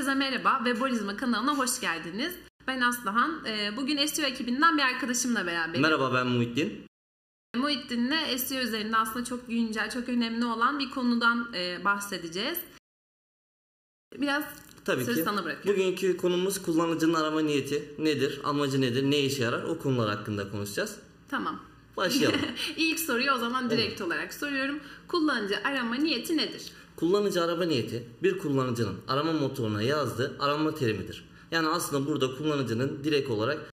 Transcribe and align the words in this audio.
Herkese 0.00 0.18
merhaba. 0.18 0.60
Webalizma 0.64 1.16
kanalına 1.16 1.58
hoş 1.58 1.80
geldiniz. 1.80 2.34
Ben 2.66 2.80
Aslıhan. 2.80 3.44
Ee, 3.46 3.76
Bugün 3.76 4.06
SEO 4.06 4.26
ekibinden 4.26 4.78
bir 4.78 4.82
arkadaşımla 4.82 5.46
beraberim. 5.46 5.82
Merhaba 5.82 6.14
ben 6.14 6.26
Muhittin. 6.26 6.86
Muhittin'le 7.56 8.38
SEO 8.38 8.60
üzerinde 8.62 8.96
aslında 8.96 9.24
çok 9.24 9.48
güncel, 9.48 9.90
çok 9.90 10.08
önemli 10.08 10.44
olan 10.44 10.78
bir 10.78 10.90
konudan 10.90 11.52
e, 11.54 11.84
bahsedeceğiz. 11.84 12.58
Biraz 14.14 14.44
Tabii 14.84 15.04
sözü 15.04 15.18
ki. 15.18 15.24
sana 15.24 15.44
bırakıyorum. 15.44 15.82
Bugünkü 15.82 16.16
konumuz 16.16 16.62
kullanıcının 16.62 17.14
arama 17.14 17.40
niyeti 17.40 17.94
nedir, 17.98 18.40
amacı 18.44 18.80
nedir, 18.80 19.10
ne 19.10 19.18
işe 19.18 19.42
yarar 19.42 19.62
o 19.62 19.78
konular 19.78 20.16
hakkında 20.16 20.50
konuşacağız. 20.50 20.98
Tamam. 21.28 21.60
Başlayalım. 21.96 22.40
İlk 22.76 23.00
soruyu 23.00 23.32
o 23.32 23.38
zaman 23.38 23.70
direkt 23.70 24.00
olarak 24.00 24.34
soruyorum. 24.34 24.80
Kullanıcı 25.08 25.58
arama 25.64 25.94
niyeti 25.94 26.36
nedir? 26.36 26.72
Kullanıcı 27.00 27.44
arama 27.44 27.64
niyeti 27.64 28.04
bir 28.22 28.38
kullanıcının 28.38 28.96
arama 29.08 29.32
motoruna 29.32 29.82
yazdığı 29.82 30.36
arama 30.38 30.74
terimidir. 30.74 31.24
Yani 31.50 31.68
aslında 31.68 32.06
burada 32.06 32.36
kullanıcının 32.36 33.04
direkt 33.04 33.30
olarak 33.30 33.72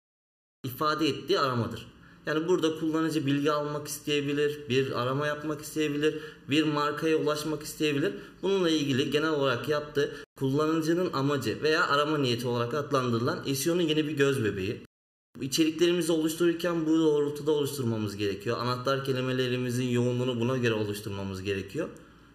ifade 0.65 1.09
ettiği 1.09 1.41
aramadır. 1.41 1.87
Yani 2.27 2.49
burada 2.49 2.79
kullanıcı 2.79 3.27
bilgi 3.27 3.53
almak 3.53 3.89
isteyebilir, 3.89 4.69
bir 4.69 5.03
arama 5.03 5.27
yapmak 5.27 5.63
isteyebilir, 5.63 6.21
bir 6.51 6.65
markaya 6.65 7.17
ulaşmak 7.17 7.63
isteyebilir. 7.63 8.15
Bununla 8.43 8.71
ilgili 8.71 9.11
genel 9.11 9.31
olarak 9.31 9.69
yaptığı 9.69 10.17
kullanıcının 10.39 11.13
amacı 11.13 11.63
veya 11.63 11.89
arama 11.89 12.19
niyeti 12.19 12.49
olarak 12.49 12.75
adlandırılan 12.75 13.55
SEO'nun 13.55 13.83
yeni 13.83 14.09
bir 14.09 14.17
göz 14.17 14.45
bebeği. 14.45 14.81
İçeriklerimizi 15.41 16.13
oluştururken 16.13 16.87
bu 16.87 16.99
doğrultuda 16.99 17.51
oluşturmamız 17.51 18.17
gerekiyor. 18.17 18.59
Anahtar 18.59 19.05
kelimelerimizin 19.05 19.89
yoğunluğunu 19.89 20.41
buna 20.41 20.57
göre 20.57 20.75
oluşturmamız 20.75 21.43
gerekiyor. 21.43 21.89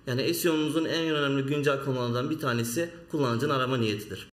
Yani 0.08 0.34
SEO'muzun 0.34 0.86
en 0.86 1.16
önemli 1.16 1.44
güncel 1.44 1.84
konularından 1.86 2.30
bir 2.30 2.40
tanesi 2.40 2.90
kullanıcının 3.12 3.54
arama 3.54 3.78
niyetidir. 3.78 4.30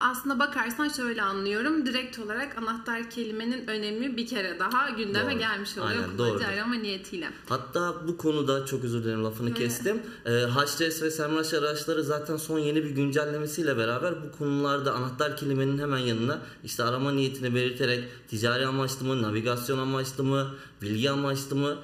Aslında 0.00 0.38
bakarsan 0.38 0.88
şöyle 0.88 1.22
anlıyorum. 1.22 1.86
Direkt 1.86 2.18
olarak 2.18 2.58
anahtar 2.58 3.10
kelimenin 3.10 3.66
önemi 3.66 4.16
bir 4.16 4.26
kere 4.26 4.58
daha 4.58 4.90
gündeme 4.90 5.30
Doğru. 5.32 5.38
gelmiş 5.38 5.78
oluyor 5.78 5.90
Aynen, 5.90 6.02
kullanıcı 6.04 6.18
doğrudur. 6.18 6.44
arama 6.44 6.74
niyetiyle. 6.74 7.30
Hatta 7.48 7.94
bu 8.08 8.16
konuda 8.16 8.66
çok 8.66 8.84
özür 8.84 9.04
dilerim 9.04 9.24
lafını 9.24 9.48
Öyle. 9.48 9.58
kestim. 9.58 10.02
Ee, 10.26 10.30
HRS 10.30 11.02
ve 11.02 11.10
Semrush 11.10 11.54
araçları 11.54 12.02
zaten 12.02 12.36
son 12.36 12.58
yeni 12.58 12.84
bir 12.84 12.90
güncellemesiyle 12.90 13.76
beraber 13.76 14.14
bu 14.24 14.38
konularda 14.38 14.92
anahtar 14.94 15.36
kelimenin 15.36 15.78
hemen 15.78 15.98
yanına 15.98 16.38
işte 16.64 16.84
arama 16.84 17.12
niyetini 17.12 17.54
belirterek 17.54 18.04
ticari 18.28 18.66
amaçlı 18.66 19.06
mı, 19.06 19.22
navigasyon 19.22 19.78
amaçlı 19.78 20.24
mı, 20.24 20.54
bilgi 20.82 21.10
amaçlı 21.10 21.56
mı 21.56 21.76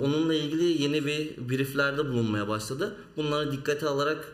onunla 0.00 0.34
ilgili 0.34 0.82
yeni 0.82 1.06
bir 1.06 1.48
brieflerde 1.48 2.08
bulunmaya 2.08 2.48
başladı. 2.48 2.96
Bunları 3.16 3.52
dikkate 3.52 3.86
alarak 3.88 4.24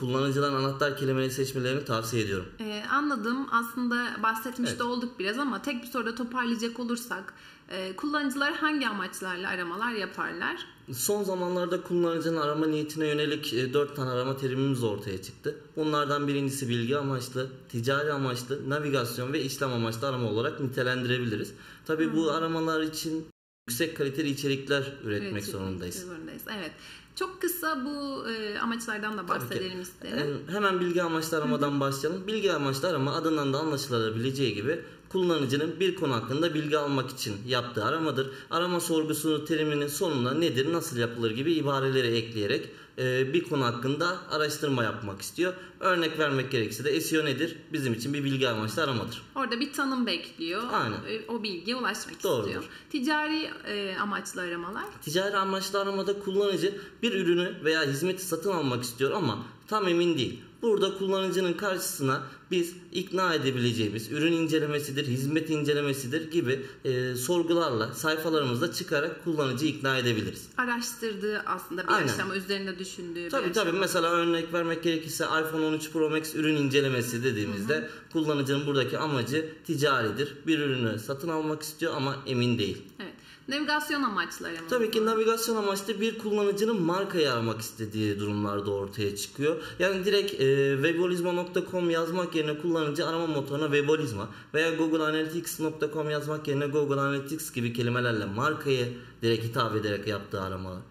kullanıcıların 0.00 0.54
anahtar 0.54 0.96
kelimeleri 0.96 1.30
seçmelerini 1.30 1.84
tavsiye 1.84 2.22
ediyorum. 2.24 2.46
Ee, 2.60 2.82
anladım. 2.90 3.46
Aslında 3.52 4.06
bahsetmiş 4.22 4.70
Evet. 4.70 4.78
de 4.78 4.84
olduk 4.84 5.18
biraz 5.18 5.38
ama 5.38 5.62
tek 5.62 5.82
bir 5.82 5.86
soruda 5.88 6.14
toparlayacak 6.14 6.80
olursak 6.80 7.34
e, 7.68 7.96
kullanıcılar 7.96 8.54
hangi 8.54 8.88
amaçlarla 8.88 9.48
aramalar 9.48 9.92
yaparlar? 9.92 10.56
Son 10.92 11.24
zamanlarda 11.24 11.82
kullanıcının 11.82 12.40
arama 12.40 12.66
niyetine 12.66 13.06
yönelik 13.06 13.52
4 13.74 13.96
tane 13.96 14.10
arama 14.10 14.36
terimimiz 14.36 14.82
ortaya 14.82 15.22
çıktı. 15.22 15.58
Bunlardan 15.76 16.28
birincisi 16.28 16.68
bilgi 16.68 16.96
amaçlı, 16.96 17.50
ticari 17.68 18.12
amaçlı, 18.12 18.70
navigasyon 18.70 19.32
ve 19.32 19.42
işlem 19.42 19.72
amaçlı 19.72 20.08
arama 20.08 20.30
olarak 20.30 20.60
nitelendirebiliriz. 20.60 21.52
Tabii 21.86 22.16
bu 22.16 22.30
aramalar 22.30 22.80
için 22.82 23.26
yüksek 23.68 23.96
kaliteli 23.96 24.28
içerikler 24.28 24.92
üretmek 25.04 25.32
Üretim- 25.32 25.52
zorundayız. 25.52 26.00
zorundayız. 26.06 26.42
Evet. 26.58 26.70
Çok 27.16 27.40
kısa 27.42 27.84
bu 27.84 28.28
e, 28.28 28.58
amaçlardan 28.58 29.18
da 29.18 29.28
bahsedelim 29.28 29.80
isterim. 29.82 30.40
Hemen 30.52 30.80
bilgi 30.80 31.02
amaçlı 31.02 31.36
aramadan 31.36 31.80
başlayalım. 31.80 32.26
Bilgi 32.26 32.52
amaçlı 32.52 32.88
arama 32.88 33.14
adından 33.14 33.52
da 33.52 33.58
anlaşılabileceği 33.58 34.54
gibi 34.54 34.80
kullanıcının 35.08 35.80
bir 35.80 35.94
konu 35.94 36.14
hakkında 36.14 36.54
bilgi 36.54 36.78
almak 36.78 37.10
için 37.10 37.36
yaptığı 37.46 37.84
aramadır. 37.84 38.30
Arama 38.50 38.80
sorgusunu 38.80 39.44
teriminin 39.44 39.86
sonuna 39.88 40.34
nedir, 40.34 40.72
nasıl 40.72 40.96
yapılır 40.96 41.30
gibi 41.30 41.52
ibareleri 41.52 42.06
ekleyerek 42.16 42.68
e, 42.98 43.32
bir 43.34 43.42
konu 43.44 43.64
hakkında 43.64 44.18
araştırma 44.30 44.82
yapmak 44.84 45.22
istiyor. 45.22 45.54
Örnek 45.80 46.18
vermek 46.18 46.50
gerekirse 46.50 46.84
de 46.84 47.00
SEO 47.00 47.24
nedir? 47.24 47.56
Bizim 47.72 47.94
için 47.94 48.14
bir 48.14 48.24
bilgi 48.24 48.48
amaçlı 48.48 48.82
aramadır. 48.82 49.22
Orada 49.34 49.60
bir 49.60 49.72
tanım 49.72 50.06
bekliyor. 50.06 50.62
Aynen. 50.72 50.96
E, 51.08 51.24
O 51.28 51.42
bilgiye 51.42 51.76
ulaşmak 51.76 52.22
Doğrudur. 52.22 52.46
istiyor. 52.48 52.64
Ticari 52.90 53.50
e, 53.66 53.96
amaçlı 54.00 54.40
aramalar. 54.40 54.84
Ticari 55.02 55.36
amaçlı 55.36 55.80
aramada 55.80 56.18
kullanıcı 56.18 56.74
bir 57.02 57.12
ürünü 57.12 57.54
veya 57.64 57.82
hizmeti 57.84 58.24
satın 58.24 58.50
almak 58.50 58.84
istiyor 58.84 59.10
ama 59.10 59.46
tam 59.68 59.88
emin 59.88 60.18
değil. 60.18 60.40
Burada 60.64 60.98
kullanıcının 60.98 61.52
karşısına 61.52 62.22
biz 62.50 62.74
ikna 62.92 63.34
edebileceğimiz 63.34 64.12
ürün 64.12 64.32
incelemesidir, 64.32 65.06
hizmet 65.06 65.50
incelemesidir 65.50 66.30
gibi 66.30 66.66
e, 66.84 67.14
sorgularla 67.14 67.92
sayfalarımızda 67.94 68.72
çıkarak 68.72 69.24
kullanıcıyı 69.24 69.72
ikna 69.72 69.98
edebiliriz. 69.98 70.48
Araştırdığı 70.58 71.42
aslında 71.46 71.82
bir 71.84 71.92
Aynen. 71.92 72.08
aşama 72.08 72.36
üzerinde 72.36 72.78
düşündüğü 72.78 73.28
Tabii 73.28 73.48
bir 73.48 73.52
tabii 73.52 73.68
aşama. 73.68 73.80
mesela 73.80 74.10
örnek 74.10 74.52
vermek 74.52 74.82
gerekirse 74.82 75.24
iPhone 75.24 75.64
13 75.66 75.90
Pro 75.90 76.10
Max 76.10 76.34
ürün 76.34 76.56
incelemesi 76.56 77.24
dediğimizde 77.24 77.88
kullanıcının 78.12 78.66
buradaki 78.66 78.98
amacı 78.98 79.48
ticaridir. 79.66 80.34
Bir 80.46 80.58
ürünü 80.58 80.98
satın 80.98 81.28
almak 81.28 81.62
istiyor 81.62 81.92
ama 81.96 82.16
emin 82.26 82.58
değil. 82.58 82.78
Evet. 83.00 83.03
Navigasyon 83.48 84.02
amaçlı 84.02 84.46
arama. 84.46 84.68
Tabii 84.68 84.90
ki 84.90 85.06
navigasyon 85.06 85.56
amaçlı 85.56 86.00
bir 86.00 86.18
kullanıcının 86.18 86.82
markayı 86.82 87.32
aramak 87.32 87.60
istediği 87.60 88.20
durumlarda 88.20 88.70
ortaya 88.70 89.16
çıkıyor. 89.16 89.56
Yani 89.78 90.04
direkt 90.04 90.32
e, 90.32 90.76
webalizma.com 90.82 91.90
yazmak 91.90 92.34
yerine 92.34 92.58
kullanıcı 92.58 93.06
arama 93.06 93.26
motoruna 93.26 93.64
webalizma 93.64 94.28
veya 94.54 94.74
googleanalytics.com 94.74 96.10
yazmak 96.10 96.48
yerine 96.48 96.66
Google 96.66 97.00
Analytics 97.00 97.52
gibi 97.52 97.72
kelimelerle 97.72 98.24
markayı 98.24 98.92
direkt 99.22 99.44
hitap 99.44 99.76
ederek 99.76 100.06
yaptığı 100.06 100.40
arama 100.40 100.82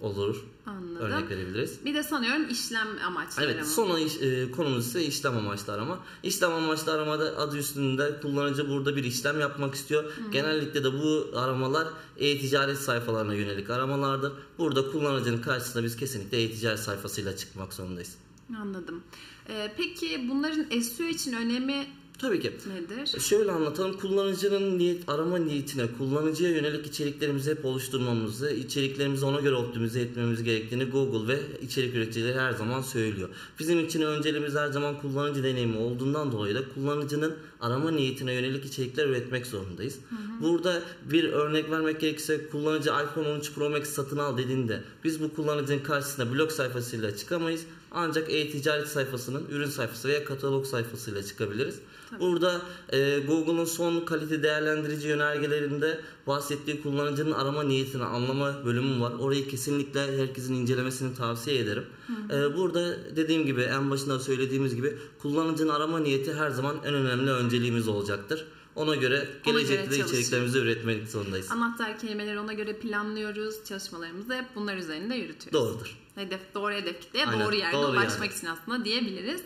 olur. 0.00 0.44
Anladım. 0.66 0.96
Örnek 1.06 1.30
verebiliriz. 1.30 1.84
Bir 1.84 1.94
de 1.94 2.02
sanıyorum 2.02 2.48
işlem 2.50 2.88
amaçlı 3.06 3.42
Evet 3.42 3.54
arama. 3.56 3.66
son 3.70 3.98
iş- 4.00 4.16
e, 4.22 4.50
konumuz 4.50 4.86
ise 4.86 5.04
işlem 5.04 5.36
amaçlı 5.36 5.72
arama. 5.72 5.98
İşlem 6.22 6.52
amaçlı 6.52 6.92
aramada 6.92 7.36
adı 7.38 7.58
üstünde 7.58 8.20
kullanıcı 8.22 8.68
burada 8.68 8.96
bir 8.96 9.04
işlem 9.04 9.40
yapmak 9.40 9.74
istiyor. 9.74 10.04
Genellikle 10.32 10.84
de 10.84 10.92
bu 10.92 11.26
aramalar 11.36 11.88
e-ticaret 12.16 12.78
sayfalarına 12.78 13.34
yönelik 13.34 13.70
aramalardır. 13.70 14.32
Burada 14.58 14.90
kullanıcının 14.90 15.40
karşısına 15.42 15.84
biz 15.84 15.96
kesinlikle 15.96 16.42
e-ticaret 16.42 16.80
sayfasıyla 16.80 17.36
çıkmak 17.36 17.74
zorundayız. 17.74 18.14
Anladım. 18.60 19.02
Ee, 19.48 19.72
peki 19.76 20.26
bunların 20.30 20.80
SEO 20.80 21.06
için 21.06 21.32
önemi 21.32 21.86
Tabii 22.18 22.40
ki. 22.40 22.52
nedir? 22.74 23.20
Şöyle 23.20 23.52
anlatalım. 23.52 23.96
Kullanıcının 23.96 24.78
niyet, 24.78 25.08
arama 25.08 25.38
niyetine, 25.38 25.86
kullanıcıya 25.98 26.50
yönelik 26.50 26.86
içeriklerimizi 26.86 27.50
hep 27.50 27.64
oluşturmamızı, 27.64 28.50
içeriklerimizi 28.50 29.24
ona 29.24 29.40
göre 29.40 29.54
optimize 29.54 30.00
etmemiz 30.00 30.42
gerektiğini 30.42 30.84
Google 30.84 31.34
ve 31.34 31.40
içerik 31.62 31.94
üreticileri 31.94 32.38
her 32.38 32.52
zaman 32.52 32.82
söylüyor. 32.82 33.28
Bizim 33.58 33.84
için 33.84 34.02
önceliğimiz 34.02 34.54
her 34.54 34.66
zaman 34.66 35.00
kullanıcı 35.00 35.44
deneyimi 35.44 35.78
olduğundan 35.78 36.32
dolayı 36.32 36.54
da 36.54 36.60
kullanıcının 36.74 37.36
arama 37.60 37.90
niyetine 37.90 38.32
yönelik 38.32 38.64
içerikler 38.64 39.08
üretmek 39.08 39.46
zorundayız. 39.46 39.98
Burada 40.42 40.82
bir 41.04 41.24
örnek 41.24 41.70
vermek 41.70 42.00
gerekirse 42.00 42.48
kullanıcı 42.48 42.90
iPhone 42.90 43.28
13 43.28 43.52
Pro 43.52 43.70
Max 43.70 43.88
satın 43.88 44.18
al 44.18 44.38
dediğinde 44.38 44.82
biz 45.04 45.22
bu 45.22 45.34
kullanıcının 45.34 45.82
karşısına 45.82 46.32
blog 46.32 46.50
sayfasıyla 46.50 47.16
çıkamayız. 47.16 47.64
Ancak 48.00 48.30
e-ticaret 48.30 48.88
sayfasının 48.88 49.46
ürün 49.50 49.68
sayfası 49.68 50.08
veya 50.08 50.24
katalog 50.24 50.66
sayfasıyla 50.66 51.22
çıkabiliriz. 51.22 51.78
Burada 52.20 52.62
e, 52.92 53.18
Google'un 53.18 53.64
son 53.64 54.04
kalite 54.04 54.42
değerlendirici 54.42 55.08
yönergelerinde 55.08 56.00
bahsettiği 56.28 56.82
kullanıcının 56.82 57.32
arama 57.32 57.62
niyetini 57.62 58.04
anlama 58.04 58.64
bölümü 58.64 59.00
var. 59.00 59.12
Orayı 59.12 59.48
kesinlikle 59.48 60.18
herkesin 60.18 60.54
incelemesini 60.54 61.14
tavsiye 61.14 61.58
ederim. 61.58 61.86
E, 62.30 62.56
burada 62.56 63.16
dediğim 63.16 63.46
gibi 63.46 63.62
en 63.62 63.90
başında 63.90 64.18
söylediğimiz 64.18 64.76
gibi 64.76 64.98
kullanıcının 65.22 65.68
arama 65.68 65.98
niyeti 65.98 66.34
her 66.34 66.50
zaman 66.50 66.76
en 66.84 66.94
önemli 66.94 67.30
önceliğimiz 67.30 67.88
olacaktır. 67.88 68.46
Ona 68.74 68.94
göre 68.94 69.28
Ona 69.46 69.60
göre 69.60 69.62
gelecekte 69.62 69.90
de 69.90 70.04
içeriklerimizi 70.04 70.58
üretmek 70.58 71.08
zorundayız. 71.08 71.50
Anahtar 71.50 71.98
kelimeleri 71.98 72.38
ona 72.38 72.52
göre 72.52 72.78
planlıyoruz. 72.78 73.64
Çalışmalarımızı 73.64 74.34
hep 74.34 74.44
bunlar 74.54 74.76
üzerinde 74.76 75.14
yürütüyoruz. 75.14 75.52
Doğrudur. 75.52 75.96
Hedef, 76.14 76.54
doğru 76.54 76.72
hedef 76.72 77.00
kitleye 77.00 77.26
Aynen, 77.26 77.46
doğru 77.46 77.54
yerde 77.54 77.76
doğru 77.76 77.92
ulaşmak 77.92 78.22
yerde. 78.22 78.36
için 78.36 78.46
aslında 78.46 78.84
diyebiliriz. 78.84 79.42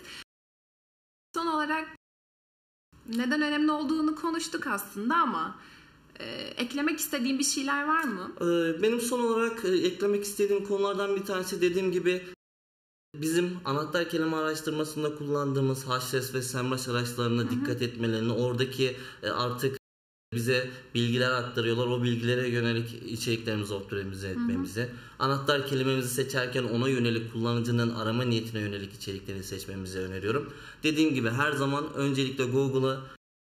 Son 1.35 1.47
olarak 1.47 1.89
neden 3.07 3.43
önemli 3.43 3.73
olduğunu 3.73 4.17
konuştuk 4.17 4.67
aslında 4.67 5.17
ama 5.17 5.59
e, 6.23 6.43
eklemek 6.63 6.99
istediğim 6.99 7.39
bir 7.39 7.45
şeyler 7.45 7.87
var 7.87 8.05
mı? 8.05 8.33
Ee, 8.41 8.83
Benim 8.83 9.01
son 9.01 9.25
olarak 9.25 9.65
e, 9.65 9.69
eklemek 9.69 10.25
istediğim 10.25 10.65
konulardan 10.65 11.17
bir 11.17 11.25
tanesi 11.25 11.61
dediğim 11.61 11.93
gibi 11.93 12.23
bizim 13.15 13.51
anahtar 13.65 14.09
kelime 14.09 14.37
araştırmasında 14.37 15.15
kullandığımız 15.15 15.87
HRS 15.87 16.35
ve 16.35 16.43
SEMrush 16.43 16.89
araçlarına 16.89 17.51
dikkat 17.51 17.83
etmelerini, 17.83 18.33
oradaki 18.33 18.97
e, 19.23 19.29
artık 19.31 19.77
bize 20.33 20.71
bilgiler 20.95 21.31
aktarıyorlar. 21.31 21.87
O 21.87 22.03
bilgilere 22.03 22.49
yönelik 22.49 23.03
içeriklerimizi 23.07 23.75
optimize 23.75 24.29
etmemizi. 24.29 24.89
Anahtar 25.19 25.67
kelimemizi 25.67 26.09
seçerken 26.09 26.65
ona 26.65 26.89
yönelik 26.89 27.33
kullanıcının 27.33 27.95
arama 27.95 28.25
niyetine 28.25 28.61
yönelik 28.61 28.93
içerikleri 28.95 29.45
seçmemizi 29.45 29.99
öneriyorum. 29.99 30.53
Dediğim 30.83 31.15
gibi 31.15 31.31
her 31.31 31.53
zaman 31.53 31.95
öncelikle 31.95 32.45
Google'a 32.45 33.01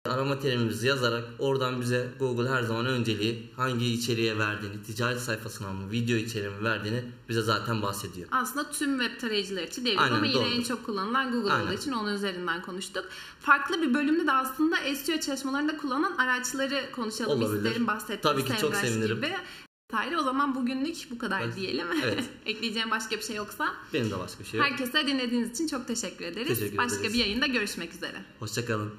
arama 0.07 0.39
terimimizi 0.39 0.87
yazarak 0.87 1.25
oradan 1.39 1.81
bize 1.81 2.09
Google 2.19 2.49
her 2.49 2.63
zaman 2.63 2.87
önceliği 2.87 3.51
hangi 3.57 3.87
içeriğe 3.87 4.39
verdiğini, 4.39 4.83
ticaret 4.83 5.21
sayfasına 5.21 5.73
mı, 5.73 5.91
video 5.91 6.17
içeriği 6.17 6.51
mi 6.51 6.65
verdiğini 6.65 7.03
bize 7.29 7.43
zaten 7.43 7.83
bahsediyor. 7.83 8.29
Aslında 8.33 8.71
tüm 8.71 9.01
web 9.01 9.21
tarayıcılar 9.21 9.63
için 9.63 9.85
Aynen, 9.97 10.17
ama 10.17 10.27
yine 10.27 10.35
doğru. 10.37 10.49
en 10.49 10.63
çok 10.63 10.87
kullanılan 10.87 11.33
Google 11.33 11.53
Aynen. 11.53 11.67
olduğu 11.67 11.75
için 11.75 11.93
onun 11.93 12.15
üzerinden 12.15 12.63
konuştuk. 12.63 13.05
Farklı 13.41 13.83
bir 13.83 13.95
bölümde 13.95 14.27
de 14.27 14.33
aslında 14.33 14.77
SEO 14.95 15.21
çalışmalarında 15.21 15.77
kullanılan 15.77 16.17
araçları 16.17 16.85
konuşalım 16.93 17.43
Olabilir. 17.43 17.65
isterim 17.65 17.87
bahsettiğim 17.87 18.37
Tabii 18.37 18.45
ki, 18.45 18.61
çok 18.61 18.75
sevinirim. 18.77 19.17
gibi. 19.17 19.33
Vesaire. 19.93 20.19
O 20.19 20.23
zaman 20.23 20.55
bugünlük 20.55 20.97
bu 21.11 21.19
kadar 21.19 21.41
Evet. 21.41 21.57
diyelim. 21.57 21.87
Evet. 22.05 22.25
Ekleyeceğim 22.47 22.91
başka 22.91 23.17
bir 23.17 23.23
şey 23.23 23.37
yoksa. 23.37 23.75
Benim 23.95 24.11
de 24.11 24.19
başka 24.19 24.41
bir 24.45 24.49
şey 24.49 24.61
yok. 24.61 24.69
Herkese 24.71 25.07
dinlediğiniz 25.07 25.51
için 25.51 25.67
çok 25.67 25.87
teşekkür 25.87 26.25
ederiz. 26.25 26.49
Teşekkür 26.59 26.79
başka 26.79 26.97
ederiz. 26.99 27.15
bir 27.15 27.19
yayında 27.19 27.47
görüşmek 27.47 27.95
üzere. 27.95 28.25
Hoşçakalın. 28.39 28.93